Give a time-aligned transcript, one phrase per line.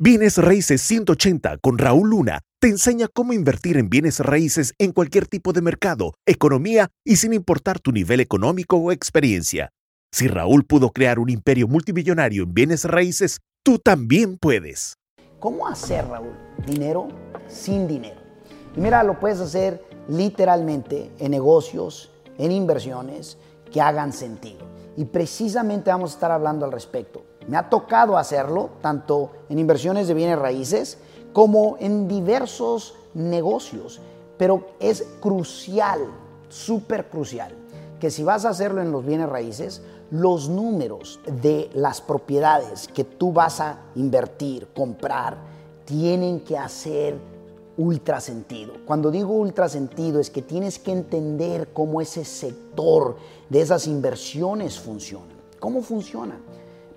[0.00, 5.26] Bienes Raíces 180 con Raúl Luna te enseña cómo invertir en bienes raíces en cualquier
[5.26, 9.70] tipo de mercado, economía y sin importar tu nivel económico o experiencia.
[10.12, 14.94] Si Raúl pudo crear un imperio multimillonario en bienes raíces, tú también puedes.
[15.40, 16.36] ¿Cómo hacer, Raúl?
[16.64, 17.08] Dinero
[17.48, 18.20] sin dinero.
[18.76, 23.36] Y mira, lo puedes hacer literalmente en negocios, en inversiones
[23.72, 24.64] que hagan sentido.
[24.96, 27.24] Y precisamente vamos a estar hablando al respecto.
[27.48, 30.98] Me ha tocado hacerlo tanto en inversiones de bienes raíces
[31.32, 34.00] como en diversos negocios,
[34.36, 36.00] pero es crucial,
[36.50, 37.54] súper crucial,
[37.98, 43.04] que si vas a hacerlo en los bienes raíces, los números de las propiedades que
[43.04, 45.38] tú vas a invertir, comprar,
[45.86, 47.18] tienen que hacer
[47.78, 48.74] ultra sentido.
[48.84, 53.16] Cuando digo ultra sentido es que tienes que entender cómo ese sector
[53.48, 55.34] de esas inversiones funciona.
[55.58, 56.38] ¿Cómo funciona?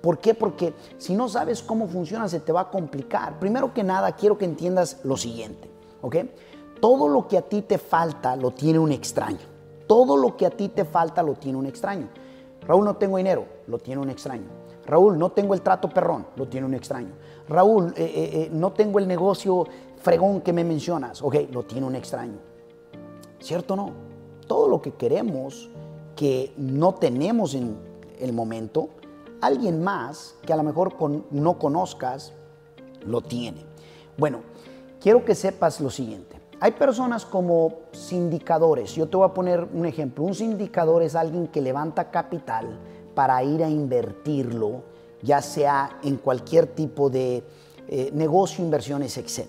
[0.00, 0.34] ¿Por qué?
[0.34, 3.38] Porque si no sabes cómo funciona se te va a complicar.
[3.38, 6.16] Primero que nada, quiero que entiendas lo siguiente, ¿ok?
[6.80, 9.38] Todo lo que a ti te falta lo tiene un extraño.
[9.86, 12.08] Todo lo que a ti te falta lo tiene un extraño.
[12.66, 14.46] Raúl, no tengo dinero, lo tiene un extraño.
[14.86, 17.10] Raúl, no tengo el trato perrón, lo tiene un extraño.
[17.48, 21.86] Raúl, eh, eh, eh, no tengo el negocio fregón que me mencionas, ok, lo tiene
[21.86, 22.38] un extraño.
[23.38, 23.90] ¿Cierto o no?
[24.46, 25.68] Todo lo que queremos
[26.16, 27.76] que no tenemos en
[28.18, 28.88] el momento,
[29.40, 30.94] alguien más que a lo mejor
[31.30, 32.32] no conozcas
[33.04, 33.64] lo tiene.
[34.16, 34.40] Bueno,
[35.00, 36.40] quiero que sepas lo siguiente.
[36.62, 38.94] Hay personas como sindicadores.
[38.94, 40.24] Yo te voy a poner un ejemplo.
[40.24, 42.78] Un sindicador es alguien que levanta capital
[43.14, 44.82] para ir a invertirlo,
[45.22, 47.42] ya sea en cualquier tipo de
[47.88, 49.46] eh, negocio, inversiones, etc.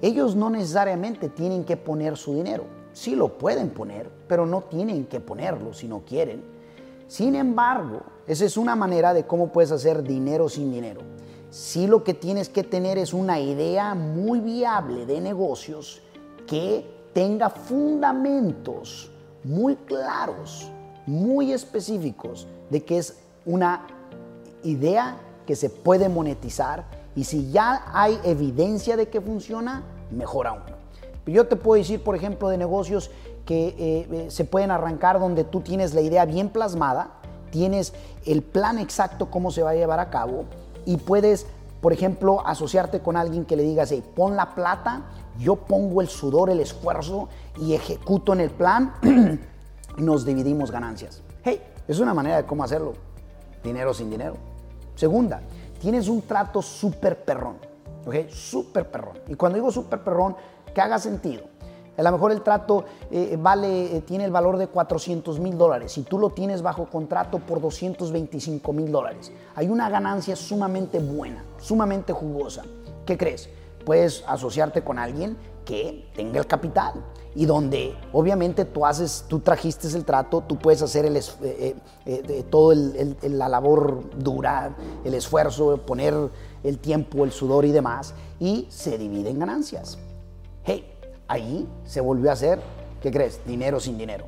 [0.00, 2.64] Ellos no necesariamente tienen que poner su dinero.
[2.92, 6.42] Sí lo pueden poner, pero no tienen que ponerlo si no quieren.
[7.12, 11.02] Sin embargo, esa es una manera de cómo puedes hacer dinero sin dinero.
[11.50, 16.00] Si lo que tienes que tener es una idea muy viable de negocios
[16.46, 19.10] que tenga fundamentos
[19.44, 20.70] muy claros,
[21.04, 23.86] muy específicos de que es una
[24.62, 30.81] idea que se puede monetizar y si ya hay evidencia de que funciona, mejor aún.
[31.26, 33.10] Yo te puedo decir, por ejemplo, de negocios
[33.44, 37.92] que eh, eh, se pueden arrancar donde tú tienes la idea bien plasmada, tienes
[38.26, 40.44] el plan exacto cómo se va a llevar a cabo
[40.84, 41.46] y puedes,
[41.80, 45.02] por ejemplo, asociarte con alguien que le digas, hey, pon la plata,
[45.38, 47.28] yo pongo el sudor, el esfuerzo
[47.60, 48.94] y ejecuto en el plan
[49.96, 51.22] nos dividimos ganancias.
[51.44, 52.94] Hey, es una manera de cómo hacerlo.
[53.62, 54.36] Dinero sin dinero.
[54.94, 55.40] Segunda,
[55.80, 57.56] tienes un trato súper perrón.
[58.06, 58.28] ¿Ok?
[58.30, 59.18] Súper perrón.
[59.28, 60.36] Y cuando digo súper perrón,
[60.74, 61.52] que haga sentido.
[61.96, 65.98] A lo mejor el trato eh, vale, eh, tiene el valor de 400 mil dólares
[65.98, 69.30] y tú lo tienes bajo contrato por 225 mil dólares.
[69.54, 72.64] Hay una ganancia sumamente buena, sumamente jugosa.
[73.04, 73.50] ¿Qué crees?
[73.84, 76.94] Puedes asociarte con alguien que tenga el capital
[77.34, 82.72] y donde obviamente tú haces, tú trajiste el trato, tú puedes hacer el, eh, todo
[82.74, 86.14] la labor dura, el esfuerzo, poner
[86.64, 89.98] el tiempo, el sudor y demás y se dividen ganancias.
[90.64, 90.84] Hey,
[91.26, 92.60] ahí se volvió a hacer,
[93.00, 93.40] ¿qué crees?
[93.44, 94.26] Dinero sin dinero.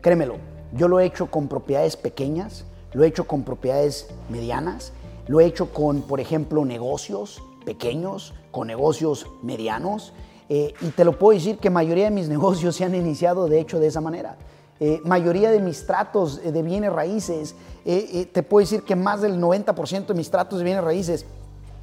[0.00, 0.36] Créemelo,
[0.72, 4.94] yo lo he hecho con propiedades pequeñas, lo he hecho con propiedades medianas,
[5.26, 10.14] lo he hecho con, por ejemplo, negocios pequeños, con negocios medianos,
[10.48, 13.60] eh, y te lo puedo decir que mayoría de mis negocios se han iniciado de
[13.60, 14.38] hecho de esa manera.
[14.80, 17.54] Eh, mayoría de mis tratos de bienes raíces,
[17.84, 21.26] eh, te puedo decir que más del 90% de mis tratos de bienes raíces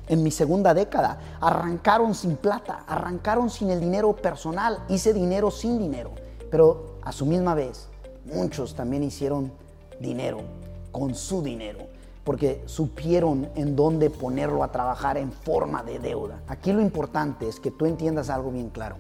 [0.08, 1.20] en mi segunda década.
[1.40, 6.12] Arrancaron sin plata, arrancaron sin el dinero personal, hice dinero sin dinero.
[6.50, 7.88] Pero a su misma vez,
[8.26, 9.52] muchos también hicieron
[10.00, 10.40] dinero
[10.92, 11.80] con su dinero,
[12.24, 16.42] porque supieron en dónde ponerlo a trabajar en forma de deuda.
[16.48, 18.98] Aquí lo importante es que tú entiendas algo bien claro.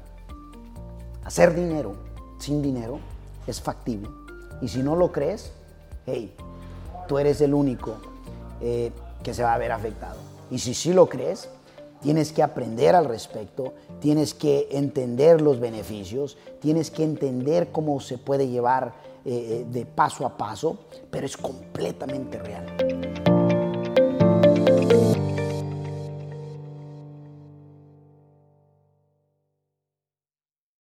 [1.24, 1.95] Hacer dinero
[2.39, 3.00] sin dinero
[3.47, 4.09] es factible.
[4.62, 5.51] Y si no lo crees,
[6.06, 6.35] hey,
[7.07, 7.95] tú eres el único
[8.62, 8.91] eh,
[9.24, 10.37] que se va a ver afectado.
[10.50, 11.50] Y si sí lo crees,
[12.02, 18.18] tienes que aprender al respecto, tienes que entender los beneficios, tienes que entender cómo se
[18.18, 18.94] puede llevar
[19.25, 20.77] eh, eh, de paso a paso,
[21.12, 22.76] pero es completamente real.